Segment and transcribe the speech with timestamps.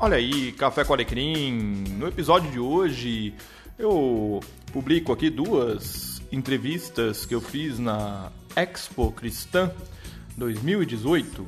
[0.00, 1.82] Olha aí, Café com Alecrim.
[1.98, 3.34] No episódio de hoje
[3.76, 4.38] eu
[4.72, 9.72] publico aqui duas entrevistas que eu fiz na Expo Cristã
[10.36, 11.44] 2018.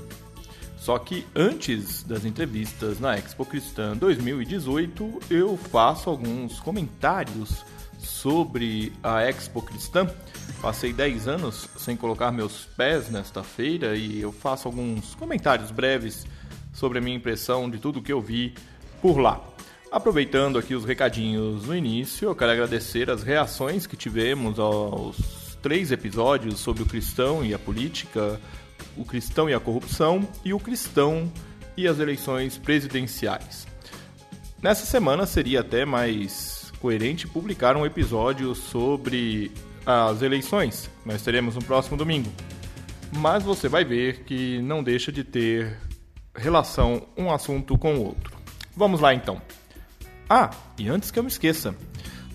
[0.76, 7.64] Só que antes das entrevistas na Expo Cristã 2018, eu faço alguns comentários
[8.00, 10.12] sobre a Expo Cristã.
[10.60, 16.26] Passei 10 anos sem colocar meus pés nesta feira e eu faço alguns comentários breves
[16.80, 18.54] sobre a minha impressão de tudo que eu vi
[19.02, 19.38] por lá.
[19.92, 25.92] Aproveitando aqui os recadinhos no início, eu quero agradecer as reações que tivemos aos três
[25.92, 28.40] episódios sobre o cristão e a política,
[28.96, 31.30] o cristão e a corrupção e o cristão
[31.76, 33.66] e as eleições presidenciais.
[34.62, 39.52] Nessa semana seria até mais coerente publicar um episódio sobre
[39.84, 40.88] as eleições.
[41.04, 42.32] Nós teremos no próximo domingo.
[43.12, 45.89] Mas você vai ver que não deixa de ter
[46.34, 48.38] relação um assunto com o outro.
[48.76, 49.40] Vamos lá então.
[50.28, 51.74] Ah, e antes que eu me esqueça,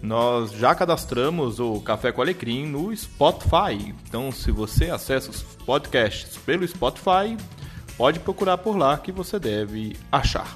[0.01, 3.93] nós já cadastramos o Café com Alecrim no Spotify.
[4.07, 7.37] Então, se você acessa os podcasts pelo Spotify,
[7.97, 10.55] pode procurar por lá que você deve achar.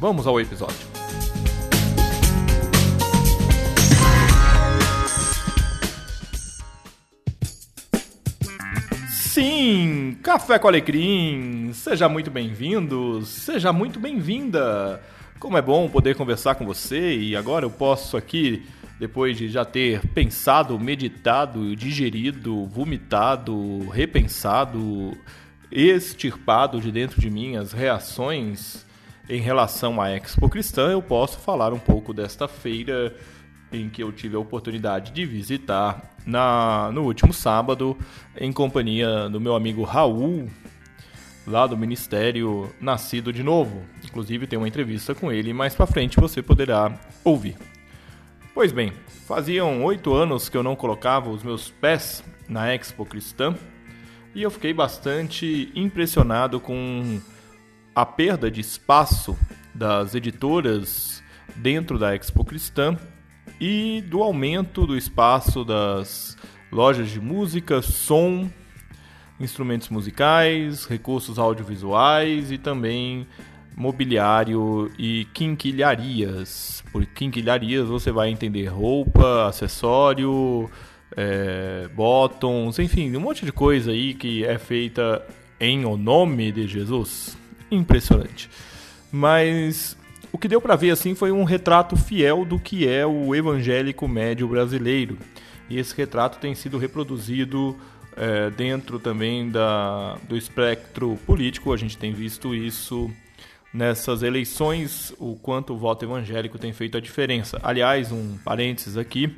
[0.00, 1.03] Vamos ao episódio.
[9.34, 11.72] Sim, Café com Alecrim!
[11.72, 15.02] Seja muito bem-vindo, seja muito bem-vinda!
[15.40, 18.64] Como é bom poder conversar com você e agora eu posso aqui,
[18.96, 25.18] depois de já ter pensado, meditado, digerido, vomitado, repensado,
[25.68, 28.86] extirpado de dentro de mim as reações
[29.28, 33.12] em relação à Expo Cristã, eu posso falar um pouco desta feira
[33.72, 37.96] em que eu tive a oportunidade de visitar na, no último sábado,
[38.36, 40.48] em companhia do meu amigo Raul,
[41.46, 43.82] lá do Ministério Nascido de Novo.
[44.04, 47.56] Inclusive tem uma entrevista com ele, mais para frente você poderá ouvir.
[48.54, 48.92] Pois bem,
[49.26, 53.54] faziam oito anos que eu não colocava os meus pés na Expo Cristã
[54.34, 57.20] e eu fiquei bastante impressionado com
[57.94, 59.36] a perda de espaço
[59.74, 61.22] das editoras
[61.56, 62.96] dentro da Expo Cristã
[63.60, 66.36] e do aumento do espaço das
[66.70, 68.50] lojas de música, som,
[69.38, 73.26] instrumentos musicais, recursos audiovisuais e também
[73.76, 76.82] mobiliário e quinquilharias.
[76.92, 80.70] Por quinquilharias você vai entender roupa, acessório,
[81.16, 81.88] é,
[82.78, 85.24] enfim, um monte de coisa aí que é feita
[85.60, 87.36] em o nome de Jesus.
[87.70, 88.48] Impressionante.
[89.10, 89.96] Mas
[90.34, 94.08] o que deu para ver assim foi um retrato fiel do que é o evangélico
[94.08, 95.16] médio brasileiro.
[95.70, 97.78] E esse retrato tem sido reproduzido
[98.16, 101.72] é, dentro também da, do espectro político.
[101.72, 103.08] A gente tem visto isso
[103.72, 107.60] nessas eleições, o quanto o voto evangélico tem feito a diferença.
[107.62, 109.32] Aliás, um parênteses aqui.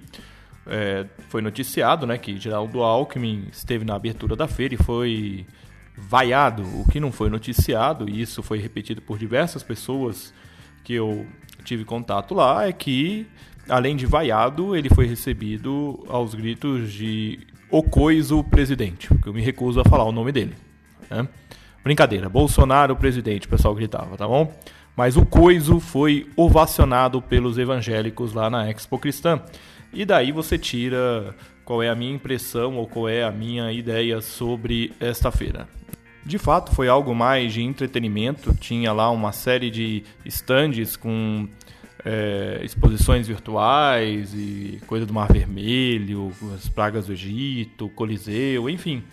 [0.66, 5.46] É, foi noticiado né, que Geraldo Alckmin esteve na abertura da feira e foi
[5.94, 6.62] vaiado.
[6.80, 10.32] O que não foi noticiado, e isso foi repetido por diversas pessoas
[10.86, 11.26] que eu
[11.64, 13.26] tive contato lá é que,
[13.68, 19.42] além de vaiado, ele foi recebido aos gritos de o coiso presidente, porque eu me
[19.42, 20.54] recuso a falar o nome dele.
[21.10, 21.26] Né?
[21.82, 24.54] Brincadeira, Bolsonaro presidente, o pessoal gritava, tá bom?
[24.96, 29.42] Mas o coiso foi ovacionado pelos evangélicos lá na Expo Cristã.
[29.92, 34.20] E daí você tira qual é a minha impressão ou qual é a minha ideia
[34.20, 35.66] sobre esta feira.
[36.26, 38.52] De fato, foi algo mais de entretenimento.
[38.52, 41.48] Tinha lá uma série de stands com
[42.04, 49.04] é, exposições virtuais e coisa do Mar Vermelho, as pragas do Egito, Coliseu, enfim.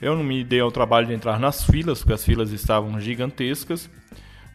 [0.00, 3.90] Eu não me dei ao trabalho de entrar nas filas, porque as filas estavam gigantescas.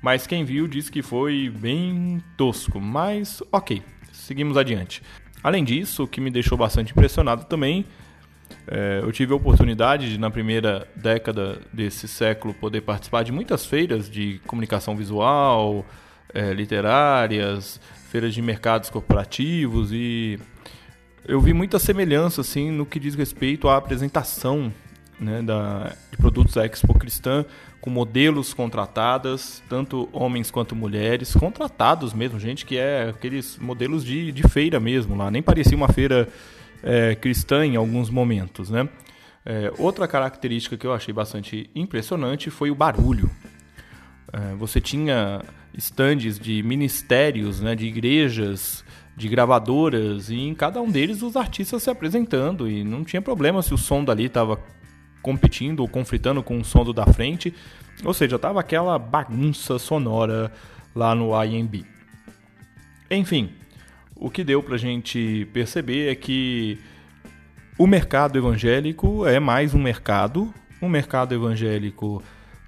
[0.02, 2.81] Mas quem viu disse que foi bem tosco.
[2.81, 5.03] Mas ok, seguimos adiante.
[5.44, 7.86] Além disso, o que me deixou bastante impressionado também
[8.68, 13.66] é, eu tive a oportunidade de, na primeira década desse século, poder participar de muitas
[13.66, 15.86] feiras de comunicação visual,
[16.34, 17.80] é, literárias,
[18.10, 20.39] feiras de mercados corporativos e
[21.28, 24.74] eu vi muita semelhança assim no que diz respeito à apresentação
[25.19, 27.45] né, da, de produtos da Expo Cristã
[27.81, 34.31] com modelos contratadas, tanto homens quanto mulheres, contratados mesmo, gente que é aqueles modelos de,
[34.31, 36.28] de feira mesmo lá, nem parecia uma feira
[36.84, 38.70] é, cristã em alguns momentos.
[38.70, 38.88] Né?
[39.46, 43.30] É, outra característica que eu achei bastante impressionante foi o barulho.
[44.31, 45.42] É, você tinha
[45.74, 48.84] estandes de ministérios, né, de igrejas,
[49.16, 53.62] de gravadoras, e em cada um deles os artistas se apresentando, e não tinha problema
[53.62, 54.60] se o som dali estava
[55.22, 57.54] competindo ou conflitando com o som do da frente.
[58.04, 60.52] Ou seja, tava aquela bagunça sonora
[60.96, 61.86] lá no IMB.
[63.12, 63.52] Enfim,
[64.19, 66.77] o que deu pra gente perceber é que
[67.77, 70.54] o mercado evangélico é mais um mercado.
[70.81, 72.21] O mercado evangélico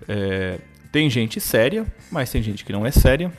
[0.08, 0.60] é,
[0.92, 3.32] tem gente séria, mas tem gente que não é séria.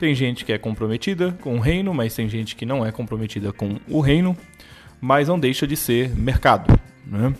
[0.00, 3.52] Tem gente que é comprometida com o reino, mas tem gente que não é comprometida
[3.52, 4.36] com o reino.
[5.00, 6.80] Mas não deixa de ser mercado.
[7.06, 7.34] Né?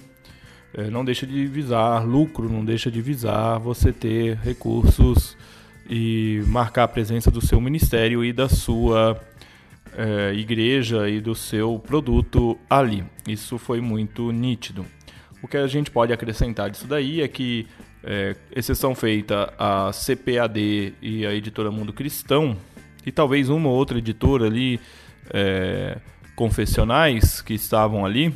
[0.75, 5.37] É, não deixa de visar lucro, não deixa de visar você ter recursos
[5.89, 9.19] e marcar a presença do seu ministério e da sua
[9.97, 13.05] é, igreja e do seu produto ali.
[13.29, 14.85] Isso foi muito nítido.
[15.43, 17.67] O que a gente pode acrescentar disso daí é que,
[18.03, 22.57] é, exceção feita a CPAD e a editora Mundo Cristão,
[23.05, 24.81] e talvez uma ou outra editora ali,
[25.33, 25.99] é,
[26.35, 28.35] confessionais que estavam ali,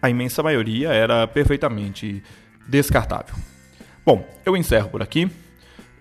[0.00, 2.22] a imensa maioria era perfeitamente
[2.66, 3.34] descartável.
[4.04, 5.30] Bom, eu encerro por aqui.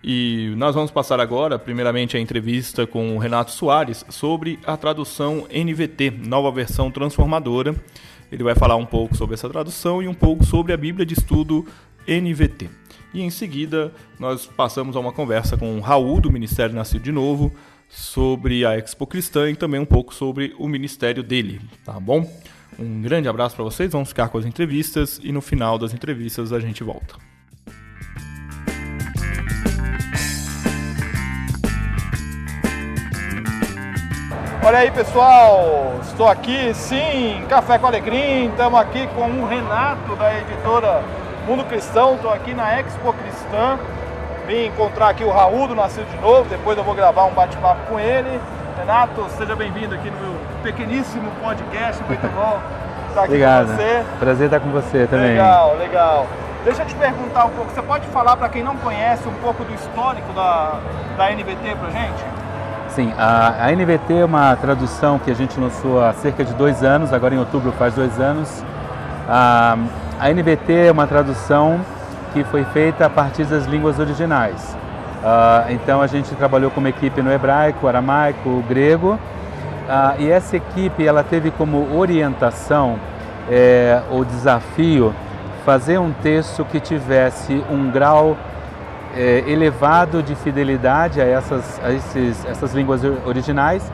[0.08, 5.48] E nós vamos passar agora, primeiramente, a entrevista com o Renato Soares sobre a tradução
[5.50, 7.76] NVT, nova versão transformadora.
[8.32, 11.16] Ele vai falar um pouco sobre essa tradução e um pouco sobre a Bíblia de
[11.16, 11.66] Estudo
[12.08, 12.70] NVT.
[13.16, 17.12] E em seguida, nós passamos a uma conversa com o Raul, do Ministério Nascido de
[17.12, 17.52] Novo,
[17.90, 22.32] sobre a Expo Cristã e também um pouco sobre o ministério dele, tá bom?
[22.78, 26.54] Um grande abraço para vocês, vamos ficar com as entrevistas e no final das entrevistas
[26.54, 27.25] a gente volta.
[34.66, 40.40] Olha aí pessoal, estou aqui sim, Café com Alegria, estamos aqui com o Renato da
[40.40, 41.04] editora
[41.46, 43.78] Mundo Cristão, estou aqui na Expo Cristã,
[44.48, 47.82] vim encontrar aqui o Raul do Nascido de Novo, depois eu vou gravar um bate-papo
[47.88, 48.42] com ele.
[48.76, 52.60] Renato, seja bem-vindo aqui no meu pequeníssimo podcast, muito bom
[53.10, 53.68] estar aqui Obrigado.
[53.68, 54.06] com você.
[54.18, 55.28] Prazer estar com você também.
[55.28, 56.28] Legal, legal.
[56.64, 59.64] Deixa eu te perguntar um pouco, você pode falar para quem não conhece um pouco
[59.64, 60.80] do histórico da,
[61.18, 62.45] da NVT pra gente?
[62.96, 66.82] Sim, a, a NVT é uma tradução que a gente lançou há cerca de dois
[66.82, 68.64] anos, agora em outubro faz dois anos.
[69.28, 69.78] A,
[70.18, 71.82] a NVT é uma tradução
[72.32, 74.78] que foi feita a partir das línguas originais.
[75.68, 79.20] Então a gente trabalhou com uma equipe no hebraico, aramaico, grego,
[80.18, 82.98] e essa equipe ela teve como orientação
[83.52, 85.14] é, o desafio
[85.66, 88.38] fazer um texto que tivesse um grau
[89.16, 93.92] é, elevado de fidelidade a essas, a esses, essas línguas originais,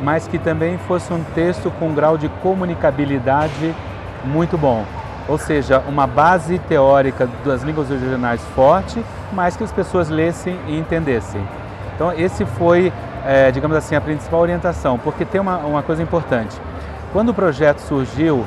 [0.00, 3.74] mas que também fosse um texto com um grau de comunicabilidade
[4.24, 4.84] muito bom.
[5.28, 10.76] Ou seja, uma base teórica das línguas originais forte, mas que as pessoas lessem e
[10.76, 11.40] entendessem.
[11.94, 12.92] Então, esse foi,
[13.24, 16.56] é, digamos assim, a principal orientação, porque tem uma, uma coisa importante.
[17.12, 18.44] Quando o projeto surgiu,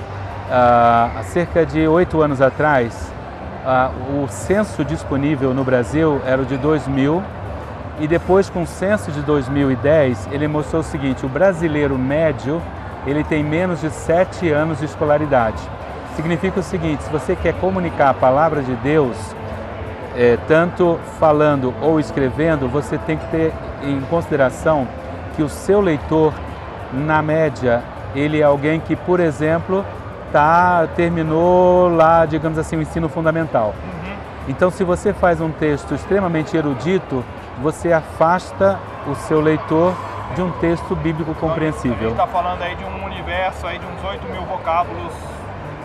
[0.49, 3.11] ah, há cerca de oito anos atrás,
[4.13, 7.23] o censo disponível no Brasil era o de 2000
[7.99, 12.61] e depois com o censo de 2010 ele mostrou o seguinte: o brasileiro médio
[13.07, 15.61] ele tem menos de sete anos de escolaridade.
[16.15, 19.17] Significa o seguinte: se você quer comunicar a palavra de Deus,
[20.15, 23.53] é, tanto falando ou escrevendo, você tem que ter
[23.83, 24.87] em consideração
[25.35, 26.33] que o seu leitor,
[26.93, 27.83] na média,
[28.15, 29.85] ele é alguém que, por exemplo,
[30.35, 33.73] tá, terminou lá, digamos assim, o ensino fundamental.
[34.49, 37.23] Então, se você faz um texto extremamente erudito,
[37.61, 38.77] você afasta
[39.07, 39.93] o seu leitor
[40.35, 42.09] de um texto bíblico A gente compreensível.
[42.11, 45.13] está falando aí de um universo aí de uns 8 mil vocábulos,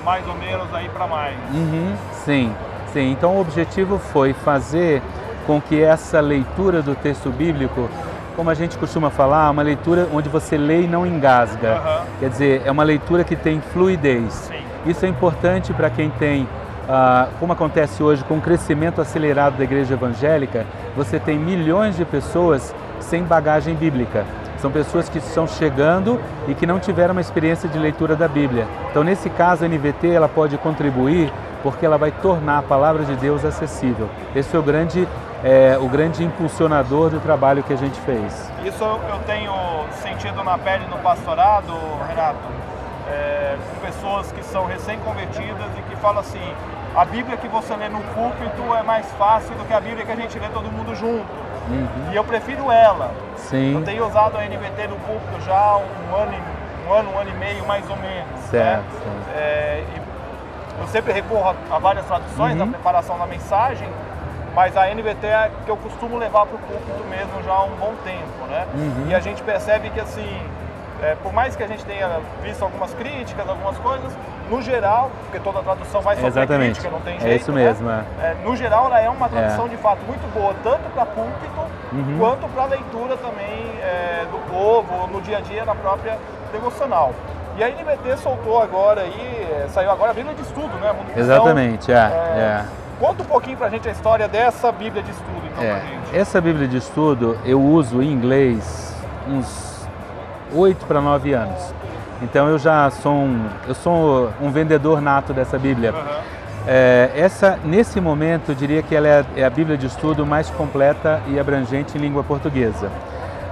[0.04, 1.36] mais ou menos aí para mais.
[1.54, 2.52] Uhum, sim,
[2.92, 3.12] sim.
[3.12, 5.00] Então, o objetivo foi fazer
[5.46, 7.88] com que essa leitura do texto bíblico,
[8.36, 11.72] como a gente costuma falar, uma leitura onde você lê e não engasga.
[11.72, 12.02] Aham.
[12.20, 14.32] Quer dizer, é uma leitura que tem fluidez.
[14.32, 14.54] Sim.
[14.86, 16.48] Isso é importante para quem tem,
[16.88, 22.04] ah, como acontece hoje, com o crescimento acelerado da igreja evangélica, você tem milhões de
[22.04, 24.24] pessoas sem bagagem bíblica.
[24.58, 28.66] São pessoas que estão chegando e que não tiveram uma experiência de leitura da Bíblia.
[28.90, 31.32] Então, nesse caso, a NVT ela pode contribuir
[31.62, 34.08] porque ela vai tornar a palavra de Deus acessível.
[34.34, 35.06] Esse foi o grande,
[35.44, 38.50] eh, o grande impulsionador do trabalho que a gente fez.
[38.64, 39.52] Isso eu tenho
[40.02, 41.72] sentido na pele no pastorado,
[42.08, 42.38] Renato,
[43.10, 46.54] é, com pessoas que são recém-convertidas e que falam assim:
[46.94, 50.12] a Bíblia que você lê no púlpito é mais fácil do que a Bíblia que
[50.12, 51.50] a gente lê todo mundo junto.
[52.10, 53.10] E eu prefiro ela.
[53.32, 56.32] Eu Sim, tenho usado a NVT no púlpito já um ano,
[56.88, 58.40] um ano, um ano e meio mais ou menos.
[58.50, 59.00] Certo, Né?
[59.04, 59.36] certo.
[59.36, 59.84] É,
[60.80, 62.70] eu sempre recorro a, várias traduções na Uhum.
[62.72, 63.88] preparação da mensagem,
[64.54, 67.64] mas a NVT é a que eu costumo levar para o púlpito mesmo já há
[67.64, 68.66] um bom tempo, né?
[68.74, 69.06] Uhum.
[69.08, 70.40] E a gente percebe que assim
[71.02, 74.12] é, por mais que a gente tenha visto algumas críticas, algumas coisas,
[74.50, 76.72] no geral, porque toda tradução vai sofrer Exatamente.
[76.72, 77.64] crítica, não tem É jeito, isso né?
[77.64, 78.04] mesmo, é.
[78.20, 81.60] É, no geral, ela é uma tradução de fato muito boa, tanto para púlpito
[81.92, 82.18] Uhum.
[82.20, 86.16] quanto para leitura também é, do povo, no dia a dia, na própria
[86.52, 87.12] devocional.
[87.56, 90.94] E a NBT soltou agora aí, é, saiu agora a Bíblia de Estudo, né?
[91.16, 92.64] Exatamente, é, é.
[93.00, 96.16] Conta um pouquinho pra gente a história dessa Bíblia de Estudo, então, É, pra gente.
[96.16, 98.94] essa Bíblia de estudo eu uso em inglês
[99.28, 99.88] uns
[100.54, 101.74] 8 para 9 anos.
[102.22, 105.90] Então eu já sou um, eu sou um vendedor nato dessa Bíblia.
[105.90, 106.20] Aham.
[106.66, 110.26] É, essa, nesse momento, eu diria que ela é a, é a Bíblia de estudo
[110.26, 112.90] mais completa e abrangente em língua portuguesa.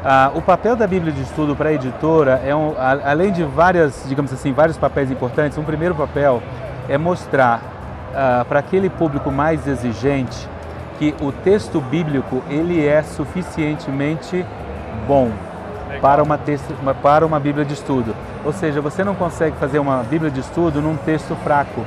[0.04, 3.42] Ah, o papel da Bíblia de estudo para a editora é um, a- além de
[3.44, 5.56] várias, digamos assim, vários papéis importantes.
[5.56, 6.42] Um primeiro papel
[6.86, 7.62] é mostrar
[8.14, 10.48] ah, para aquele público mais exigente
[10.98, 14.44] que o texto bíblico ele é suficientemente
[15.06, 15.30] bom
[16.00, 18.14] para uma, texto, para uma Bíblia de estudo.
[18.44, 21.82] Ou seja, você não consegue fazer uma Bíblia de estudo num texto fraco.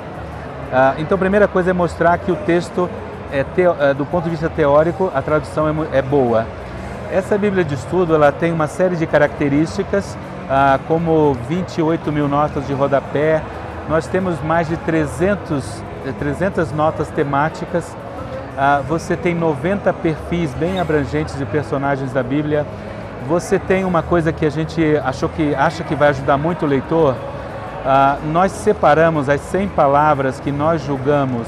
[0.73, 2.89] Ah, então, a primeira coisa é mostrar que o texto,
[3.31, 6.45] é teo- é, do ponto de vista teórico, a tradução é, é boa.
[7.11, 10.17] Essa Bíblia de estudo ela tem uma série de características,
[10.49, 13.41] ah, como 28 mil notas de rodapé,
[13.89, 17.95] nós temos mais de 300, eh, 300 notas temáticas,
[18.57, 22.65] ah, você tem 90 perfis bem abrangentes de personagens da Bíblia,
[23.27, 26.67] você tem uma coisa que a gente achou que, acha que vai ajudar muito o
[26.67, 27.15] leitor,
[27.85, 31.47] ah, nós separamos as 100 palavras que nós julgamos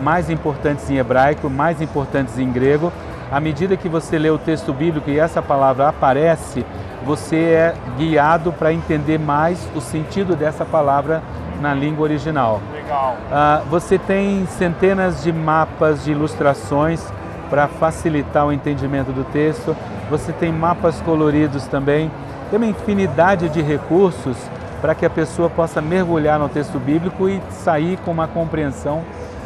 [0.00, 2.92] mais importantes em hebraico, mais importantes em grego.
[3.30, 6.66] À medida que você lê o texto bíblico e essa palavra aparece,
[7.04, 11.22] você é guiado para entender mais o sentido dessa palavra
[11.62, 12.60] na língua original.
[12.74, 13.16] Legal.
[13.30, 17.00] Ah, você tem centenas de mapas, de ilustrações
[17.48, 19.76] para facilitar o entendimento do texto.
[20.10, 22.10] Você tem mapas coloridos também.
[22.50, 24.36] Tem uma infinidade de recursos
[24.82, 29.02] para que a pessoa possa mergulhar no texto bíblico e sair com uma compreensão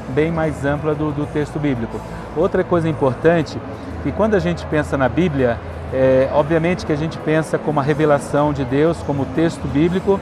[0.08, 2.00] bem mais ampla do, do texto bíblico.
[2.34, 3.60] Outra coisa importante,
[4.02, 5.58] que quando a gente pensa na Bíblia,
[5.92, 10.18] é, obviamente que a gente pensa como a revelação de Deus, como o texto bíblico,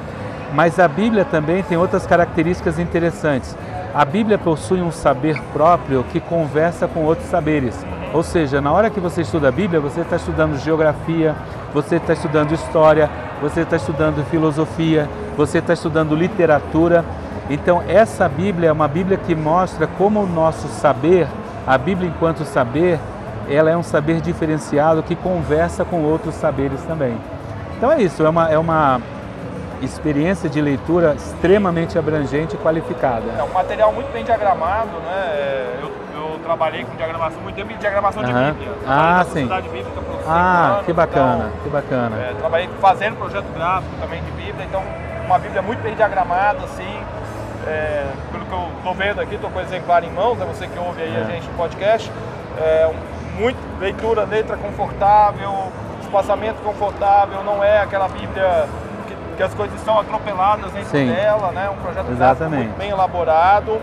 [0.52, 3.56] mas a Bíblia também tem outras características interessantes.
[3.94, 7.74] A Bíblia possui um saber próprio que conversa com outros saberes.
[8.12, 11.34] Ou seja, na hora que você estuda a Bíblia, você está estudando geografia,
[11.72, 13.08] você está estudando história,
[13.40, 17.04] você está estudando filosofia, você está estudando literatura.
[17.50, 21.26] Então, essa Bíblia é uma Bíblia que mostra como o nosso saber,
[21.66, 22.98] a Bíblia enquanto saber,
[23.48, 27.16] ela é um saber diferenciado que conversa com outros saberes também.
[27.76, 29.00] Então é isso, é uma, é uma
[29.84, 33.24] experiência de leitura extremamente abrangente e qualificada.
[33.38, 35.78] É um material muito bem diagramado, né?
[35.82, 38.52] Eu, eu trabalhei com diagramação muito tempo em diagramação de Aham.
[38.52, 38.72] Bíblia.
[38.86, 39.46] Ah, sim.
[39.46, 42.16] Bíblica por cinco Ah, anos, que bacana, então, que bacana.
[42.16, 44.82] É, trabalhei fazendo projeto gráfico também de Bíblia, então
[45.26, 47.00] uma Bíblia muito bem diagramada, assim.
[47.66, 50.66] é, pelo que eu estou vendo aqui, estou com o exemplar em mãos, é você
[50.66, 51.24] que ouve aí a É.
[51.24, 52.12] gente no podcast.
[52.58, 52.90] É,
[53.38, 55.72] muito leitura, letra confortável,
[56.02, 58.66] espaçamento confortável, não é aquela Bíblia
[59.34, 61.12] que, as coisas estão atropeladas dentro Sim.
[61.12, 61.68] dela, né?
[61.70, 62.64] Um projeto Exatamente.
[62.64, 63.78] muito bem elaborado.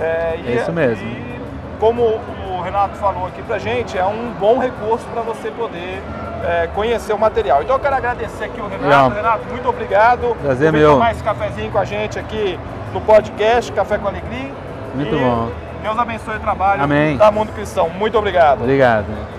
[0.00, 1.06] É, e- É isso mesmo.
[1.06, 1.40] E
[1.80, 6.02] como o Renato falou aqui pra gente, é um bom recurso para você poder
[6.44, 7.62] é, conhecer o material.
[7.62, 8.84] Então eu quero agradecer aqui o Renato.
[8.84, 9.10] Legal.
[9.10, 10.36] Renato, muito obrigado.
[10.42, 10.92] Prazer vir meu.
[10.92, 12.58] tomar esse cafezinho com a gente aqui
[12.92, 14.52] no podcast Café com Alegria.
[14.94, 15.50] Muito E bom.
[15.82, 17.16] Deus abençoe o trabalho Amém.
[17.16, 17.88] da Mundo Cristão.
[17.88, 18.60] Muito obrigado.
[18.62, 19.35] Obrigado.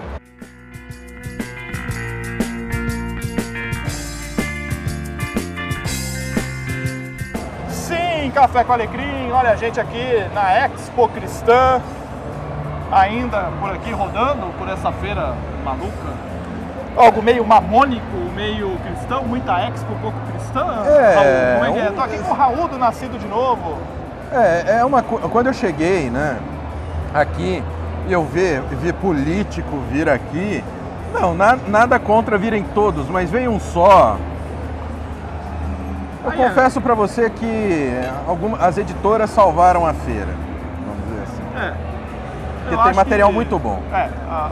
[8.38, 11.82] Café com Alecrim, olha a gente aqui na Expo Cristã,
[12.91, 15.34] ainda por aqui rodando por essa feira
[15.65, 16.13] maluca.
[16.96, 20.67] Algo meio mamônico, meio cristão, muita Expo, pouco cristã.
[20.86, 21.89] É, Raul, como é que é?
[21.89, 23.75] um- Tô aqui com o Raul do Nascido de Novo.
[24.32, 26.38] É, é uma quando eu cheguei, né,
[27.15, 27.63] aqui,
[28.08, 30.63] e eu ver, ver político vir aqui,
[31.12, 34.15] não, na- nada contra virem todos, mas vem um só.
[36.27, 37.91] Eu confesso pra você que
[38.27, 40.27] alguma, as editoras salvaram a feira,
[40.86, 41.43] vamos dizer assim.
[41.65, 41.74] É.
[42.69, 43.81] Porque tem material que- muito bom.
[43.93, 44.50] É, a,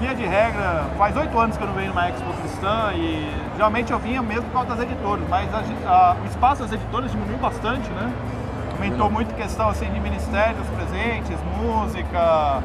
[0.00, 3.92] via de regra, faz oito anos que eu não venho numa Expo Cristã e geralmente
[3.92, 5.58] eu vinha mesmo por causa das editoras, mas a
[5.90, 8.10] a- o espaço das editoras diminuiu bastante, né?
[8.72, 12.58] Aumentou muito questão assim, de ministérios presentes, música,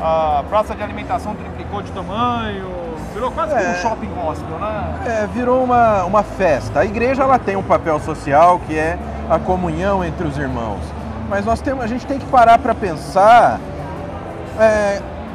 [0.00, 2.68] a praça de alimentação triplicou de tamanho,
[3.12, 3.74] virou quase que um É.
[3.76, 4.94] shopping gospel, né?
[5.06, 6.80] É, virou uma, uma festa.
[6.80, 8.98] A igreja ela tem um papel social que é
[9.30, 10.80] a comunhão entre os irmãos.
[11.28, 13.58] Mas nós temos, a gente tem que parar para pensar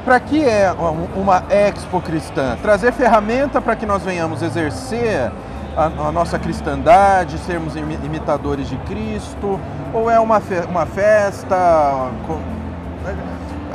[0.06, 2.58] para que é um- uma expo cristã?
[2.62, 5.32] Trazer ferramenta para que nós venhamos exercer
[5.76, 9.60] a, a nossa cristandade, sermos imi- imitadores de Cristo,
[9.94, 11.56] ou é uma, fe- uma festa?
[12.26, 12.40] com-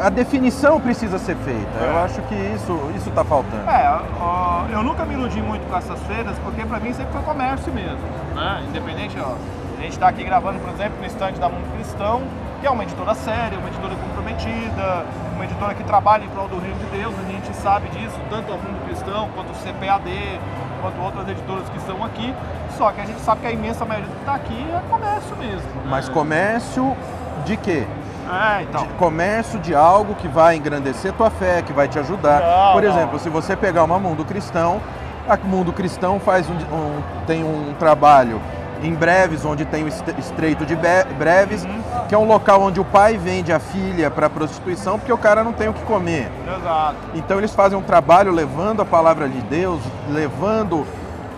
[0.03, 1.79] A definição precisa ser feita.
[1.81, 2.05] Eu É.
[2.05, 3.69] acho que isso isso está faltando.
[3.71, 7.23] É, ó, eu nunca me iludi muito com essas feiras, porque pra mim sempre foi
[7.23, 8.01] comércio mesmo,
[8.35, 8.63] né?
[8.69, 9.35] Independente, ó,
[9.79, 12.23] a gente tá aqui gravando, por exemplo, no estande da Mundo Cristão,
[12.61, 15.05] que é uma editora séria, uma editora comprometida,
[15.37, 18.53] uma editora que trabalha em prol do reino de Deus, a gente sabe disso, tanto
[18.53, 20.41] a Mundo Cristão, quanto o CPAD,
[20.81, 22.35] quanto outras editoras que estão aqui,
[22.77, 25.37] só que a gente sabe que a imensa maioria do que tá aqui é comércio
[25.37, 25.69] mesmo.
[25.77, 25.83] né?
[25.89, 26.97] Mas comércio
[27.45, 27.87] de quê?
[28.31, 28.83] É, então.
[28.83, 32.41] de comércio de algo que vai engrandecer tua fé, que vai te ajudar.
[32.41, 32.91] Não, Por não.
[32.91, 34.81] exemplo, se você pegar uma Mundo Cristão,
[35.29, 38.41] a Mundo Cristão faz um, um- tem um trabalho
[38.83, 40.77] em breves, onde tem o est- estreito de
[41.17, 41.83] breves, Uhum.
[42.09, 45.45] que é um local onde o pai vende a filha para prostituição porque o cara
[45.45, 46.29] não tem o que comer.
[46.45, 46.97] Exato.
[47.15, 50.85] Então eles fazem um trabalho levando a palavra de Deus, levando,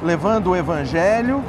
[0.03, 1.43] levando o evangelho.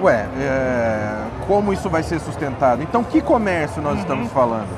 [0.00, 2.82] Ué, é, como isso vai ser sustentado?
[2.82, 4.68] Então que comércio nós estamos falando?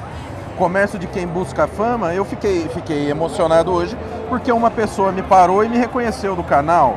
[0.56, 2.14] Comércio de quem busca fama?
[2.14, 3.96] Eu fiquei, fiquei emocionado hoje
[4.28, 6.96] porque uma pessoa me parou e me reconheceu do canal.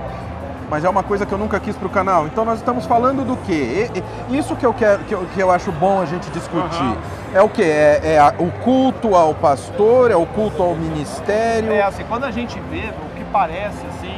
[0.70, 2.26] Mas é uma coisa que eu nunca quis para o canal.
[2.28, 3.90] Então nós estamos falando do quê?
[3.94, 6.82] E- e- Isso que eu quero, que eu, que eu acho bom a gente discutir.
[6.82, 6.98] Aham.
[7.34, 7.64] É o quê?
[7.64, 10.12] É, é a- o culto ao pastor?
[10.12, 11.72] É o culto ao ministério?
[11.74, 14.16] É assim, quando a gente vê o que parece assim,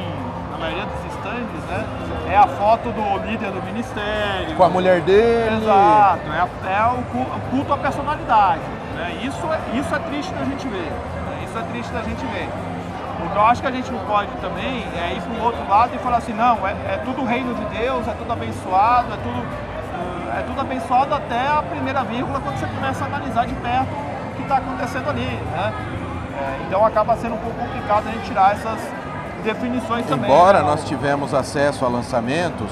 [0.52, 1.84] na maioria dos estandes, né?
[2.34, 4.56] É a foto do líder do ministério.
[4.56, 5.54] Com a mulher dele?
[5.62, 8.60] Exato, é, é o cu- o culto à personalidade.
[8.96, 9.20] Né?
[9.22, 10.90] Isso, é, isso é triste da gente ver.
[10.90, 11.44] né?
[11.44, 12.48] Isso é triste da gente ver.
[13.24, 15.94] Então eu acho que a gente não pode também é, ir para o outro lado
[15.94, 19.40] e falar assim, não, é, é tudo reino de Deus, é tudo abençoado, é tudo,
[20.34, 23.86] eh, é tudo abençoado até a primeira vírgula quando você começa a analisar de perto
[24.32, 25.38] o que está acontecendo ali.
[25.52, 25.72] Né?
[26.36, 28.80] É, então acaba sendo um pouco complicado a gente tirar essas
[29.44, 30.28] definições também.
[30.28, 30.64] Embora né?
[30.64, 32.66] nós tivemos acesso a lançamentos,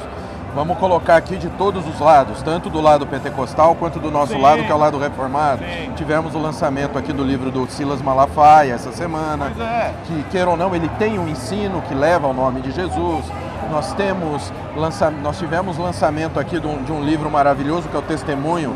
[0.54, 4.40] vamos colocar aqui de todos os lados, tanto do lado pentecostal quanto do nosso Sim.
[4.40, 5.62] lado, que é o lado reformado.
[5.62, 5.92] Sim.
[5.94, 9.52] Tivemos o lançamento aqui do livro do Silas Malafaia essa semana.
[9.60, 9.92] É.
[10.06, 13.24] Que, queira ou não, ele tem um ensino que leva ao nome de Jesus.
[13.70, 15.10] Nós temos lança...
[15.10, 18.74] nós tivemos lançamento aqui de um, de um livro maravilhoso que é o Testemunho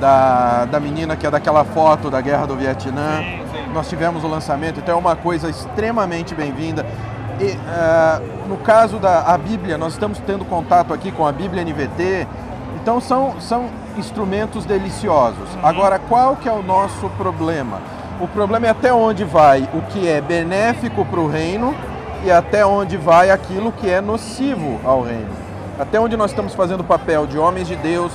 [0.00, 3.18] da, da menina que é daquela foto da guerra do Vietnã.
[3.18, 3.72] Sim, sim.
[3.72, 6.84] Nós tivemos o lançamento, então é uma coisa extremamente bem-vinda.
[7.40, 11.64] E, ah, no caso da a Bíblia, nós estamos tendo contato aqui com a Bíblia
[11.64, 12.26] NVT,
[12.76, 15.48] então são, são instrumentos deliciosos.
[15.62, 17.80] Agora, qual que é o nosso problema?
[18.20, 21.74] O problema é até onde vai o que é benéfico para o reino
[22.22, 25.30] e até onde vai aquilo que é nocivo ao reino.
[25.78, 28.12] Até onde nós estamos fazendo o papel de homens de Deus,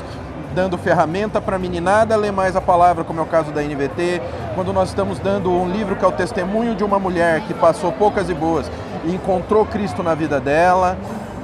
[0.53, 4.21] dando ferramenta para a meninada ler mais a palavra, como é o caso da NVT,
[4.53, 7.91] quando nós estamos dando um livro que é o testemunho de uma mulher que passou
[7.91, 8.69] poucas e boas
[9.13, 10.97] encontrou Cristo na vida dela,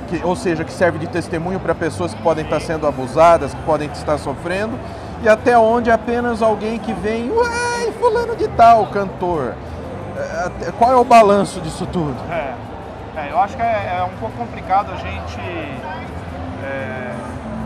[0.08, 3.62] que, ou seja, que serve de testemunho para pessoas que podem estar sendo abusadas, que
[3.64, 4.78] podem estar sofrendo,
[5.24, 9.54] e até onde apenas alguém que vem, uai, fulano de tal, cantor.
[10.18, 12.16] É, Qual é o balanço disso tudo?
[12.32, 12.54] É,
[13.16, 15.40] é, eu acho que é, é um pouco complicado a gente
[16.64, 17.14] é,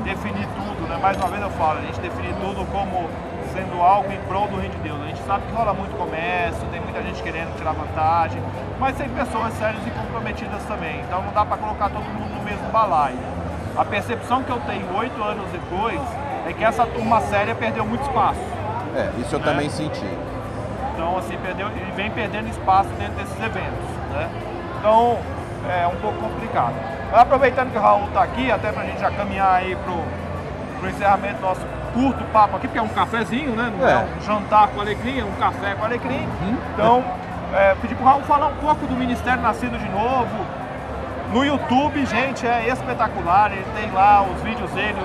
[0.03, 0.97] definir tudo, né?
[1.01, 3.09] Mais uma vez eu falo, a gente definir tudo como
[3.55, 5.01] sendo algo em prol do reino de Deus.
[5.01, 8.41] A gente sabe que rola muito comércio, tem muita gente querendo tirar vantagem,
[8.79, 10.99] mas tem pessoas sérias e comprometidas também.
[11.07, 13.17] Então não dá para colocar todo mundo no mesmo balaio.
[13.77, 15.99] A percepção que eu tenho oito anos depois
[16.47, 18.39] é que essa turma séria perdeu muito espaço.
[18.95, 19.43] É, isso eu É.
[19.43, 20.07] também senti.
[20.93, 24.29] Então, assim, perdeu, e vem perdendo espaço dentro desses eventos, né?
[24.79, 25.17] Então,
[25.69, 26.73] é um pouco complicado.
[27.11, 29.97] Aproveitando que o Raul está aqui, até para a gente já caminhar aí pro,
[30.79, 31.61] pro encerramento do nosso
[31.95, 33.71] curto papo aqui, porque é um cafezinho, né?
[33.79, 34.05] Não é, É.
[34.19, 36.27] um jantar com alecrim, é um café com alecrim.
[36.73, 37.03] Então,
[37.53, 40.45] é, pedir pro Raul falar um pouco do Ministério Nascido de Novo.
[41.33, 43.51] No YouTube, gente, é espetacular.
[43.51, 44.95] Ele tem lá os vídeos dele,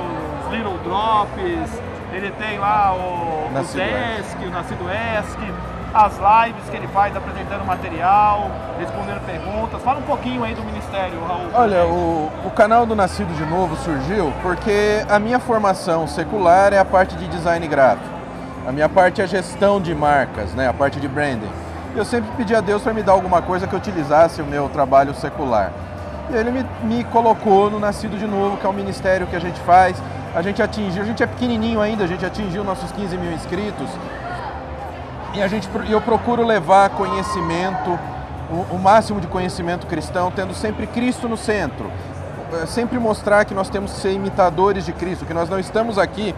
[0.44, 1.80] os Little Drops,
[2.12, 3.50] ele tem lá o, o
[4.18, 5.38] Desk, o Nascido Esc,
[5.92, 9.82] as lives que ele faz apresentando material, respondendo perguntas.
[9.82, 11.48] Fala um pouquinho aí do Ministério, Raul.
[11.52, 16.78] Olha, o, o canal do Nascido de Novo surgiu porque a minha formação secular é
[16.78, 18.08] a parte de design gráfico.
[18.66, 20.68] A minha parte é gestão de marcas, né?
[20.68, 21.50] a parte de branding.
[21.96, 25.12] Eu sempre pedi a Deus para me dar alguma coisa que utilizasse o meu trabalho
[25.14, 25.72] secular.
[26.30, 29.40] E ele me, me colocou no Nascido de Novo, que é um ministério que a
[29.40, 30.00] gente faz.
[30.32, 33.88] A gente atingiu, a gente é pequenininho ainda, a gente atingiu nossos 15 mil inscritos.
[35.32, 37.98] E a gente, eu procuro levar conhecimento,
[38.50, 41.90] o, o máximo de conhecimento cristão, tendo sempre Cristo no centro.
[42.52, 45.98] É, Sempre mostrar que nós temos que ser imitadores de Cristo, que nós não estamos
[45.98, 46.34] aqui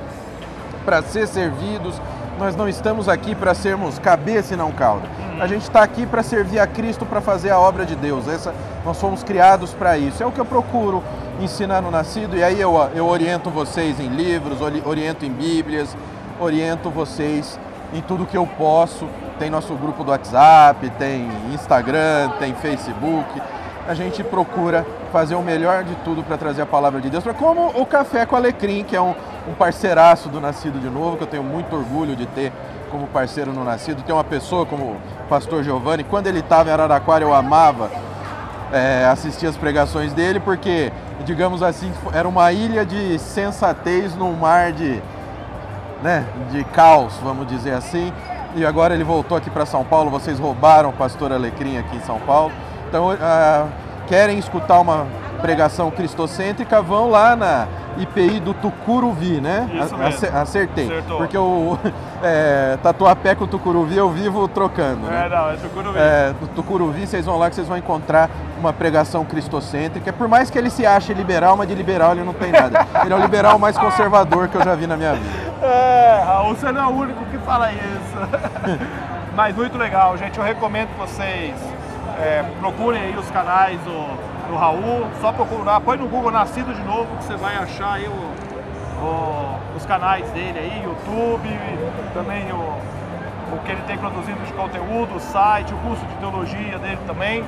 [0.85, 2.01] para ser servidos,
[2.39, 5.09] nós não estamos aqui para sermos cabeça e não cauda.
[5.41, 8.29] A gente está aqui para servir a Cristo, para fazer a obra de Deus.
[8.29, 10.23] Essa, nós fomos criados para isso.
[10.23, 11.03] É o que eu procuro
[11.41, 15.97] ensinar no Nascido, e aí eu, eu oriento vocês em livros, oriento em Bíblias,
[16.39, 17.59] oriento vocês
[17.93, 19.07] em tudo que eu posso.
[19.39, 23.41] Tem nosso grupo do WhatsApp, tem Instagram, tem Facebook.
[23.87, 27.69] A gente procura fazer o melhor de tudo para trazer a palavra de Deus, como
[27.69, 29.15] o Café com Alecrim, que é um,
[29.49, 32.53] um parceiraço do Nascido de Novo, que eu tenho muito orgulho de ter
[32.91, 34.03] como parceiro no Nascido.
[34.03, 34.97] Tem uma pessoa como o
[35.29, 37.91] pastor Giovanni, quando ele estava em Araraquara eu amava
[38.73, 40.93] é, assistir as pregações dele, porque,
[41.25, 45.03] digamos assim, era uma ilha de sensatez num mar de
[46.03, 48.13] né, de caos, vamos dizer assim.
[48.55, 52.01] E agora ele voltou aqui para São Paulo, vocês roubaram o pastor Alecrim aqui em
[52.01, 52.53] São Paulo.
[52.89, 53.69] Então, uh,
[54.13, 55.07] querem escutar uma
[55.41, 59.67] pregação cristocêntrica, vão lá na IPI do Tucuruvi, né?
[60.35, 60.85] Acertei.
[60.85, 61.17] Acertou.
[61.17, 61.79] Porque o
[62.23, 65.07] é, Tatuapé com Tucuruvi eu vivo trocando.
[65.07, 65.25] Né?
[65.25, 65.99] É, não, é Tucuruvi.
[65.99, 68.29] É, Tucuruvi, vocês vão lá que vocês vão encontrar
[68.61, 70.13] uma pregação cristocêntrica.
[70.13, 72.87] Por mais que ele se ache liberal, mas de liberal ele não tem nada.
[73.03, 75.53] Ele é o liberal mais conservador que eu já vi na minha vida.
[75.63, 78.77] É, Raul, você não é o único que fala isso.
[79.33, 80.37] mas muito legal, gente.
[80.37, 81.55] Eu recomendo vocês
[82.19, 85.07] é, procurem aí os canais do, do Raul.
[85.21, 89.77] Só procurar, põe no Google Nascido de Novo que você vai achar aí o, o,
[89.77, 91.49] os canais dele aí, YouTube,
[92.15, 96.79] também o, o que ele tem produzido de conteúdo, o site, o curso de teologia
[96.79, 97.45] dele também.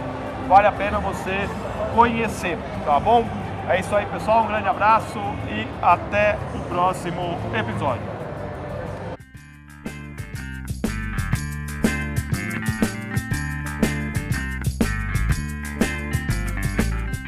[0.48, 1.48] Vale a pena você
[1.94, 3.24] conhecer, tá bom?
[3.68, 4.42] É isso aí, pessoal.
[4.42, 8.13] Um grande abraço e até o próximo episódio.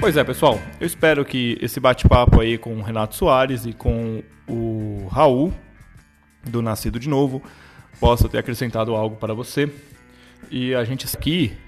[0.06, 0.60] Pois é, pessoal.
[0.78, 5.52] Eu espero que esse bate-papo aí com o Renato Soares e com o Raul,
[6.44, 7.42] do Nascido de Novo,
[7.98, 9.68] possa ter acrescentado algo para você.
[10.48, 11.58] E a gente aqui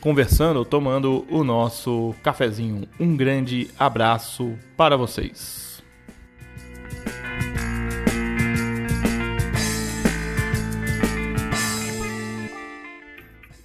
[0.00, 2.88] conversando, tomando o nosso cafezinho.
[2.98, 5.67] Um grande abraço para vocês.